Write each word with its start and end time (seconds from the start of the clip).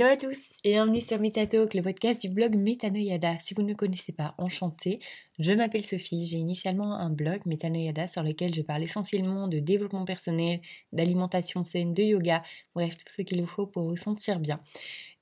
tous 0.00 0.56
et 0.64 0.72
bienvenue 0.72 1.00
sur 1.00 1.20
MetaTalk, 1.20 1.74
le 1.74 1.82
podcast 1.82 2.22
du 2.22 2.30
blog 2.30 2.56
Metanoyada. 2.56 3.38
Si 3.38 3.52
vous 3.52 3.60
ne 3.60 3.68
me 3.68 3.74
connaissez 3.74 4.12
pas, 4.12 4.34
enchantée. 4.38 4.98
Je 5.38 5.52
m'appelle 5.52 5.84
Sophie, 5.84 6.24
j'ai 6.24 6.38
initialement 6.38 6.94
un 6.94 7.10
blog 7.10 7.42
Metanoyada 7.44 8.08
sur 8.08 8.22
lequel 8.22 8.54
je 8.54 8.62
parle 8.62 8.82
essentiellement 8.82 9.46
de 9.46 9.58
développement 9.58 10.06
personnel, 10.06 10.60
d'alimentation 10.92 11.64
saine, 11.64 11.92
de 11.92 12.02
yoga, 12.02 12.42
bref, 12.74 12.96
tout 12.96 13.12
ce 13.14 13.20
qu'il 13.20 13.42
vous 13.42 13.46
faut 13.46 13.66
pour 13.66 13.88
vous 13.88 13.96
sentir 13.96 14.40
bien. 14.40 14.58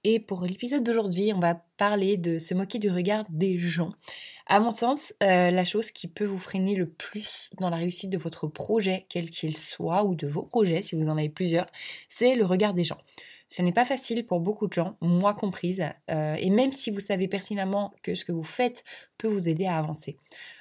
Et 0.04 0.20
pour 0.20 0.44
l'épisode 0.44 0.84
d'aujourd'hui, 0.84 1.32
on 1.34 1.40
va 1.40 1.60
parler 1.76 2.16
de 2.16 2.38
se 2.38 2.54
moquer 2.54 2.78
du 2.78 2.88
regard 2.88 3.24
des 3.30 3.58
gens. 3.58 3.92
À 4.46 4.60
mon 4.60 4.70
sens, 4.70 5.12
euh, 5.24 5.50
la 5.50 5.64
chose 5.64 5.90
qui 5.90 6.06
peut 6.06 6.24
vous 6.24 6.38
freiner 6.38 6.76
le 6.76 6.88
plus 6.88 7.50
dans 7.58 7.68
la 7.68 7.76
réussite 7.76 8.10
de 8.10 8.16
votre 8.16 8.46
projet, 8.46 9.06
quel 9.08 9.28
qu'il 9.28 9.56
soit, 9.56 10.04
ou 10.04 10.14
de 10.14 10.28
vos 10.28 10.44
projets, 10.44 10.82
si 10.82 10.94
vous 10.94 11.08
en 11.08 11.18
avez 11.18 11.28
plusieurs, 11.28 11.66
c'est 12.08 12.36
le 12.36 12.44
regard 12.44 12.74
des 12.74 12.84
gens. 12.84 12.98
Ce 13.48 13.62
n'est 13.62 13.72
pas 13.72 13.86
facile 13.86 14.26
pour 14.26 14.40
beaucoup 14.40 14.66
de 14.66 14.74
gens, 14.74 14.96
moi 15.00 15.32
comprise, 15.32 15.82
euh, 16.10 16.34
et 16.34 16.50
même 16.50 16.72
si 16.72 16.90
vous 16.90 17.00
savez 17.00 17.28
pertinemment 17.28 17.94
que 18.02 18.14
ce 18.14 18.26
que 18.26 18.32
vous 18.32 18.44
faites 18.44 18.84
peut 19.16 19.28
vous 19.28 19.48
aider 19.48 19.64
à 19.64 19.78
avancer. 19.78 20.18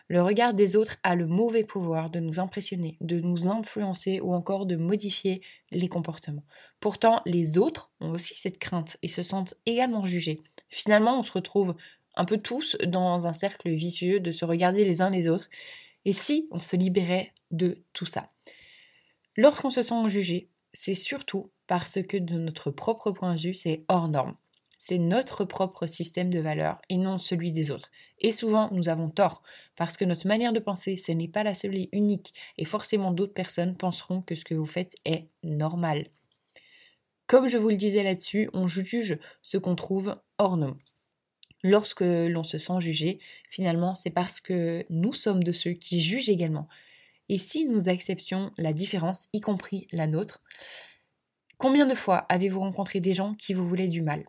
Le 0.07 0.21
regard 0.21 0.53
des 0.53 0.77
autres 0.77 0.95
a 1.03 1.15
le 1.15 1.27
mauvais 1.27 1.65
pouvoir 1.65 2.09
de 2.09 2.21
nous 2.21 2.39
impressionner, 2.39 2.97
de 3.01 3.19
nous 3.19 3.49
influencer 3.49 4.21
ou 4.21 4.33
encore 4.33 4.65
de 4.65 4.77
modifier 4.77 5.41
les 5.71 5.89
comportements. 5.89 6.45
Pourtant, 6.79 7.21
les 7.25 7.57
autres 7.57 7.91
ont 7.99 8.11
aussi 8.11 8.35
cette 8.35 8.57
crainte 8.57 8.95
et 9.01 9.09
se 9.09 9.21
sentent 9.21 9.55
également 9.65 10.05
jugés. 10.05 10.39
Finalement, 10.69 11.19
on 11.19 11.23
se 11.23 11.33
retrouve 11.33 11.75
un 12.15 12.23
peu 12.23 12.37
tous 12.37 12.77
dans 12.85 13.27
un 13.27 13.33
cercle 13.33 13.69
vicieux 13.69 14.21
de 14.21 14.31
se 14.31 14.45
regarder 14.45 14.85
les 14.85 15.01
uns 15.01 15.09
les 15.09 15.27
autres. 15.27 15.49
Et 16.05 16.13
si 16.13 16.47
on 16.51 16.59
se 16.59 16.77
libérait 16.77 17.33
de 17.51 17.83
tout 17.91 18.05
ça? 18.05 18.31
Lorsqu'on 19.35 19.69
se 19.69 19.83
sent 19.83 20.07
jugé, 20.07 20.49
c'est 20.73 20.95
surtout 20.95 21.51
parce 21.67 22.01
que 22.01 22.17
de 22.17 22.37
notre 22.37 22.71
propre 22.71 23.11
point 23.11 23.35
de 23.35 23.41
vue, 23.41 23.55
c'est 23.55 23.83
hors 23.87 24.07
norme. 24.07 24.35
C'est 24.77 24.99
notre 24.99 25.43
propre 25.43 25.87
système 25.87 26.29
de 26.29 26.39
valeurs 26.39 26.79
et 26.89 26.97
non 26.97 27.17
celui 27.17 27.51
des 27.51 27.71
autres. 27.71 27.89
Et 28.19 28.31
souvent, 28.31 28.69
nous 28.71 28.89
avons 28.89 29.09
tort, 29.09 29.41
parce 29.75 29.97
que 29.97 30.05
notre 30.05 30.27
manière 30.27 30.53
de 30.53 30.59
penser, 30.59 30.97
ce 30.97 31.11
n'est 31.11 31.27
pas 31.27 31.43
la 31.43 31.55
seule 31.55 31.75
et 31.75 31.89
unique, 31.91 32.33
et 32.57 32.65
forcément 32.65 33.11
d'autres 33.11 33.33
personnes 33.33 33.75
penseront 33.75 34.21
que 34.21 34.35
ce 34.35 34.45
que 34.45 34.53
vous 34.53 34.67
faites 34.67 34.95
est 35.03 35.27
normal. 35.43 36.07
Comme 37.25 37.47
je 37.47 37.57
vous 37.57 37.69
le 37.69 37.75
disais 37.75 38.03
là-dessus, 38.03 38.49
on 38.53 38.67
juge 38.67 39.17
ce 39.41 39.57
qu'on 39.57 39.75
trouve 39.75 40.15
hors 40.37 40.57
norme. 40.57 40.77
Lorsque 41.63 42.01
l'on 42.01 42.43
se 42.43 42.59
sent 42.59 42.79
jugé, 42.79 43.19
finalement, 43.49 43.95
c'est 43.95 44.11
parce 44.11 44.39
que 44.39 44.85
nous 44.89 45.11
sommes 45.11 45.43
de 45.43 45.51
ceux 45.51 45.73
qui 45.73 46.01
jugent 46.01 46.29
également. 46.29 46.67
Et 47.29 47.39
si 47.39 47.65
nous 47.65 47.89
acceptions 47.89 48.51
la 48.57 48.73
différence, 48.73 49.27
y 49.33 49.41
compris 49.41 49.87
la 49.91 50.07
nôtre, 50.07 50.41
combien 51.57 51.85
de 51.85 51.93
fois 51.93 52.25
avez-vous 52.29 52.59
rencontré 52.59 52.99
des 52.99 53.13
gens 53.13 53.33
qui 53.35 53.53
vous 53.53 53.67
voulaient 53.67 53.87
du 53.87 54.01
mal? 54.01 54.25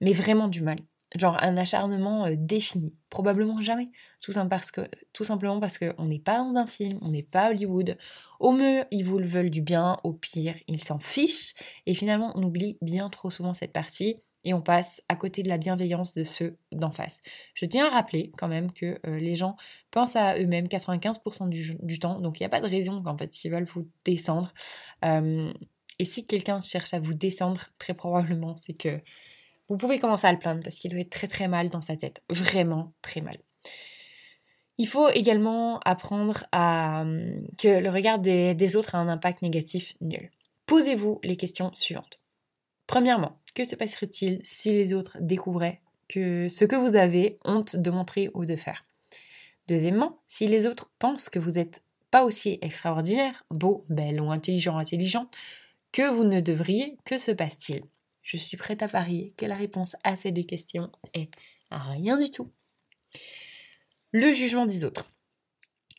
Mais 0.00 0.12
vraiment 0.12 0.48
du 0.48 0.62
mal. 0.62 0.78
Genre 1.16 1.36
un 1.42 1.56
acharnement 1.56 2.26
euh, 2.26 2.34
défini. 2.36 2.96
Probablement 3.10 3.60
jamais. 3.60 3.86
Tout, 4.22 4.32
parce 4.48 4.70
que, 4.70 4.88
tout 5.12 5.24
simplement 5.24 5.60
parce 5.60 5.78
qu'on 5.78 6.06
n'est 6.06 6.18
pas 6.18 6.38
dans 6.38 6.54
un 6.56 6.66
film, 6.66 6.98
on 7.02 7.08
n'est 7.08 7.22
pas 7.22 7.50
Hollywood. 7.50 7.98
Au 8.40 8.52
mieux, 8.52 8.84
ils 8.90 9.04
vous 9.04 9.18
le 9.18 9.26
veulent 9.26 9.50
du 9.50 9.60
bien, 9.60 9.98
au 10.04 10.12
pire, 10.12 10.54
ils 10.68 10.82
s'en 10.82 10.98
fichent. 10.98 11.54
Et 11.86 11.94
finalement, 11.94 12.32
on 12.34 12.42
oublie 12.42 12.78
bien 12.80 13.10
trop 13.10 13.30
souvent 13.30 13.52
cette 13.52 13.72
partie 13.72 14.16
et 14.44 14.54
on 14.54 14.60
passe 14.60 15.02
à 15.08 15.16
côté 15.16 15.42
de 15.42 15.48
la 15.48 15.58
bienveillance 15.58 16.14
de 16.14 16.24
ceux 16.24 16.56
d'en 16.72 16.90
face. 16.90 17.20
Je 17.54 17.66
tiens 17.66 17.86
à 17.86 17.90
rappeler 17.90 18.32
quand 18.36 18.48
même 18.48 18.72
que 18.72 18.98
euh, 19.06 19.18
les 19.18 19.36
gens 19.36 19.56
pensent 19.90 20.16
à 20.16 20.38
eux-mêmes 20.38 20.66
95% 20.66 21.48
du, 21.48 21.98
temps, 21.98 22.20
donc 22.20 22.40
il 22.40 22.42
n'y 22.42 22.46
a 22.46 22.48
pas 22.48 22.60
de 22.60 22.68
raison 22.68 23.02
qu'en 23.02 23.16
fait 23.16 23.44
ils 23.44 23.50
veulent 23.50 23.64
vous 23.64 23.88
descendre. 24.04 24.52
Euh, 25.04 25.52
et 25.98 26.04
si 26.04 26.26
quelqu'un 26.26 26.60
cherche 26.60 26.94
à 26.94 27.00
vous 27.00 27.14
descendre, 27.14 27.68
très 27.78 27.94
probablement 27.94 28.56
c'est 28.56 28.74
que 28.74 29.00
vous 29.68 29.76
pouvez 29.76 29.98
commencer 29.98 30.26
à 30.26 30.32
le 30.32 30.38
plaindre 30.38 30.62
parce 30.62 30.76
qu'il 30.76 30.90
doit 30.90 31.00
être 31.00 31.10
très 31.10 31.28
très 31.28 31.48
mal 31.48 31.68
dans 31.68 31.80
sa 31.80 31.96
tête, 31.96 32.22
vraiment 32.28 32.92
très 33.00 33.20
mal. 33.20 33.36
Il 34.78 34.88
faut 34.88 35.08
également 35.10 35.78
apprendre 35.80 36.44
à 36.52 37.04
que 37.58 37.80
le 37.80 37.90
regard 37.90 38.18
des 38.18 38.76
autres 38.76 38.94
a 38.94 38.98
un 38.98 39.08
impact 39.08 39.42
négatif 39.42 39.94
nul. 40.00 40.30
Posez-vous 40.66 41.20
les 41.22 41.36
questions 41.36 41.72
suivantes. 41.72 42.18
Premièrement, 42.86 43.38
que 43.54 43.64
se 43.64 43.76
passerait-il 43.76 44.40
si 44.44 44.72
les 44.72 44.94
autres 44.94 45.18
découvraient 45.20 45.80
que 46.08 46.48
ce 46.48 46.64
que 46.64 46.76
vous 46.76 46.96
avez 46.96 47.38
honte 47.44 47.76
de 47.76 47.90
montrer 47.90 48.30
ou 48.34 48.44
de 48.44 48.56
faire? 48.56 48.84
Deuxièmement, 49.68 50.18
si 50.26 50.46
les 50.46 50.66
autres 50.66 50.90
pensent 50.98 51.28
que 51.28 51.38
vous 51.38 51.52
n'êtes 51.52 51.84
pas 52.10 52.24
aussi 52.24 52.58
extraordinaire, 52.60 53.44
beau, 53.50 53.84
belle 53.88 54.20
ou 54.20 54.30
intelligent, 54.30 54.76
intelligent 54.76 55.28
que 55.92 56.10
vous 56.10 56.24
ne 56.24 56.40
devriez, 56.40 56.96
que 57.04 57.18
se 57.18 57.30
passe-t-il? 57.30 57.82
Je 58.22 58.36
suis 58.36 58.56
prête 58.56 58.82
à 58.82 58.88
parier 58.88 59.34
que 59.36 59.46
la 59.46 59.56
réponse 59.56 59.96
à 60.04 60.16
ces 60.16 60.32
deux 60.32 60.42
questions 60.42 60.90
est 61.14 61.30
rien 61.70 62.18
du 62.18 62.30
tout. 62.30 62.50
Le 64.12 64.32
jugement 64.32 64.66
des 64.66 64.84
autres. 64.84 65.12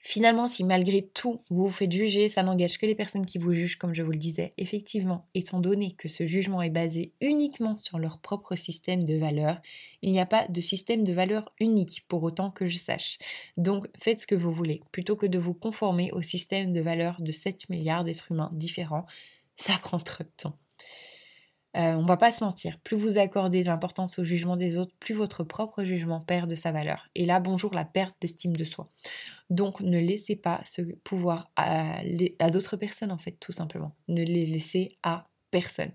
Finalement, 0.06 0.50
si 0.50 0.66
malgré 0.66 1.02
tout 1.02 1.44
vous 1.50 1.68
vous 1.68 1.74
faites 1.74 1.92
juger, 1.92 2.28
ça 2.28 2.44
n'engage 2.44 2.78
que 2.78 2.86
les 2.86 2.94
personnes 2.94 3.26
qui 3.26 3.38
vous 3.38 3.54
jugent, 3.54 3.78
comme 3.78 3.94
je 3.94 4.04
vous 4.04 4.12
le 4.12 4.18
disais. 4.18 4.54
Effectivement, 4.58 5.30
étant 5.34 5.62
donné 5.62 5.94
que 5.94 6.10
ce 6.10 6.26
jugement 6.26 6.62
est 6.62 6.70
basé 6.70 7.14
uniquement 7.22 7.78
sur 7.78 8.00
leur 8.00 8.20
propre 8.20 8.56
système 8.58 9.06
de 9.06 9.16
valeurs, 9.16 9.62
il 10.02 10.12
n'y 10.12 10.20
a 10.20 10.26
pas 10.26 10.46
de 10.50 10.60
système 10.60 11.06
de 11.06 11.14
valeurs 11.14 11.48
unique, 11.62 12.04
pour 12.10 12.22
autant 12.24 12.52
que 12.52 12.66
je 12.66 12.78
sache. 12.78 13.18
Donc 13.56 13.88
faites 13.98 14.22
ce 14.22 14.28
que 14.28 14.36
vous 14.36 14.52
voulez, 14.52 14.82
plutôt 14.92 15.16
que 15.16 15.26
de 15.26 15.40
vous 15.40 15.54
conformer 15.54 16.12
au 16.12 16.22
système 16.22 16.74
de 16.74 16.82
valeurs 16.82 17.22
de 17.22 17.32
7 17.32 17.70
milliards 17.70 18.04
d'êtres 18.04 18.30
humains 18.30 18.52
différents. 18.52 19.06
Ça 19.64 19.78
prend 19.82 19.98
trop 19.98 20.26
de 20.26 20.30
temps. 20.36 20.58
Euh, 21.78 21.94
on 21.94 22.06
va 22.06 22.18
pas 22.18 22.34
se 22.34 22.44
mentir, 22.44 22.78
plus 22.80 22.98
vous 22.98 23.18
accordez 23.18 23.64
de 23.64 23.70
l'importance 23.70 24.20
au 24.20 24.26
jugement 24.26 24.58
des 24.58 24.78
autres, 24.78 24.92
plus 25.00 25.16
votre 25.16 25.46
propre 25.46 25.86
jugement 25.86 26.20
perd 26.20 26.50
de 26.50 26.56
sa 26.56 26.74
valeur. 26.74 27.08
Et 27.16 27.24
là, 27.24 27.40
bonjour 27.40 27.74
la 27.74 27.86
perte 27.86 28.14
d'estime 28.20 28.58
de 28.58 28.66
soi. 28.66 28.92
Donc 29.50 29.80
ne 29.80 29.98
laissez 29.98 30.36
pas 30.36 30.60
ce 30.66 30.82
pouvoir 31.06 31.50
à, 31.56 32.02
d'autres 32.52 32.76
personnes, 32.76 33.14
en 33.14 33.18
fait, 33.18 33.38
tout 33.40 33.54
simplement. 33.54 33.96
Ne 34.10 34.22
les 34.22 34.46
laissez 34.46 34.98
à 35.02 35.30
personne. 35.50 35.94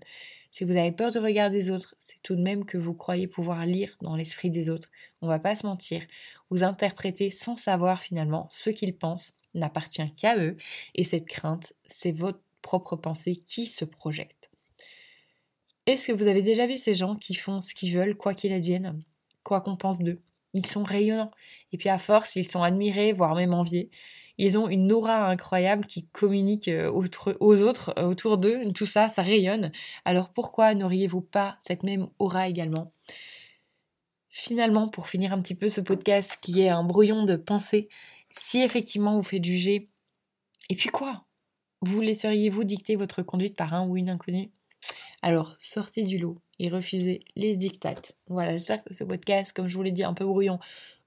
Si 0.49 0.63
vous 0.63 0.75
avez 0.75 0.91
peur 0.91 1.11
de 1.11 1.19
regarder 1.19 1.59
des 1.59 1.69
autres, 1.69 1.93
c'est 1.99 2.21
tout 2.23 2.35
de 2.35 2.41
même 2.41 2.65
que 2.65 2.79
vous 2.79 2.95
croyez 2.95 3.27
pouvoir 3.27 3.67
lire 3.67 3.95
dans 4.01 4.15
l'esprit 4.15 4.49
des 4.49 4.71
autres. 4.71 4.89
On 5.21 5.27
va 5.27 5.37
pas 5.37 5.55
se 5.55 5.67
mentir. 5.67 6.01
Vous 6.49 6.63
interprétez 6.63 7.29
sans 7.29 7.55
savoir 7.55 8.01
finalement 8.01 8.47
ce 8.49 8.71
qu'ils 8.71 8.97
pensent 8.97 9.37
n'appartient 9.53 10.11
qu'à 10.15 10.37
eux. 10.39 10.57
Et 10.95 11.03
cette 11.03 11.27
crainte, 11.27 11.73
c'est 11.87 12.11
votre 12.11 12.41
propre 12.61 12.95
pensée 12.95 13.35
qui 13.35 13.65
se 13.65 13.85
projette. 13.85 14.49
Est-ce 15.85 16.07
que 16.07 16.13
vous 16.13 16.27
avez 16.27 16.43
déjà 16.43 16.67
vu 16.67 16.75
ces 16.75 16.93
gens 16.93 17.15
qui 17.15 17.33
font 17.33 17.61
ce 17.61 17.73
qu'ils 17.73 17.95
veulent, 17.95 18.15
quoi 18.15 18.33
qu'il 18.33 18.53
advienne, 18.53 19.01
quoi 19.43 19.61
qu'on 19.61 19.75
pense 19.75 19.99
d'eux? 19.99 20.21
Ils 20.53 20.65
sont 20.65 20.83
rayonnants. 20.83 21.31
Et 21.71 21.77
puis 21.77 21.89
à 21.89 21.97
force, 21.97 22.35
ils 22.35 22.49
sont 22.49 22.63
admirés, 22.63 23.13
voire 23.13 23.35
même 23.35 23.53
enviés. 23.53 23.89
Ils 24.37 24.57
ont 24.57 24.69
une 24.69 24.91
aura 24.91 25.27
incroyable 25.27 25.85
qui 25.85 26.07
communique 26.07 26.69
euh, 26.69 26.89
aux 26.91 27.61
autres 27.61 27.93
euh, 27.97 28.03
autour 28.03 28.37
d'eux. 28.37 28.71
Tout 28.73 28.85
ça, 28.85 29.09
ça 29.09 29.21
rayonne. 29.21 29.71
Alors 30.05 30.29
pourquoi 30.29 30.75
n'auriez-vous 30.75 31.21
pas 31.21 31.57
cette 31.61 31.83
même 31.83 32.07
aura 32.19 32.47
également? 32.47 32.93
Finalement, 34.29 34.87
pour 34.87 35.07
finir 35.09 35.33
un 35.33 35.41
petit 35.41 35.55
peu 35.55 35.67
ce 35.67 35.81
podcast 35.81 36.37
qui 36.41 36.61
est 36.61 36.69
un 36.69 36.83
brouillon 36.83 37.25
de 37.25 37.35
pensée, 37.35 37.89
si 38.31 38.61
effectivement 38.61 39.17
vous 39.17 39.23
faites 39.23 39.43
juger, 39.43 39.89
et 40.69 40.75
puis 40.75 40.89
quoi? 40.89 41.25
Vous 41.81 42.01
laisseriez-vous 42.01 42.65
dicter 42.65 42.95
votre 42.95 43.21
conduite 43.23 43.55
par 43.55 43.73
un 43.73 43.87
ou 43.87 43.95
une 43.95 44.09
inconnue? 44.09 44.49
Alors, 45.21 45.55
sortez 45.59 46.03
du 46.03 46.17
lot 46.17 46.37
et 46.59 46.69
refusez 46.69 47.21
les 47.35 47.55
dictates. 47.55 48.17
Voilà, 48.27 48.51
j'espère 48.51 48.83
que 48.83 48.93
ce 48.93 49.03
podcast, 49.03 49.53
comme 49.53 49.67
je 49.67 49.75
vous 49.77 49.83
l'ai 49.83 49.91
dit, 49.91 50.03
un 50.03 50.13
peu 50.13 50.25
brouillon, 50.25 50.59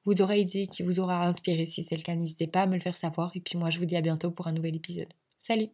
vous 0.04 0.20
aura 0.22 0.36
aidé, 0.36 0.66
qui 0.66 0.82
vous 0.82 0.98
aura 0.98 1.26
inspiré. 1.26 1.66
Si 1.66 1.84
c'est 1.84 1.96
le 1.96 2.02
cas, 2.02 2.14
n'hésitez 2.14 2.46
pas 2.46 2.62
à 2.62 2.66
me 2.66 2.74
le 2.74 2.80
faire 2.80 2.96
savoir. 2.96 3.32
Et 3.34 3.40
puis 3.40 3.58
moi, 3.58 3.70
je 3.70 3.78
vous 3.78 3.84
dis 3.84 3.96
à 3.96 4.00
bientôt 4.00 4.30
pour 4.30 4.46
un 4.46 4.52
nouvel 4.52 4.76
épisode. 4.76 5.12
Salut 5.38 5.68